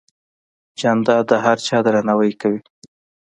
[0.79, 2.61] جانداد د هر چا درناوی کوي.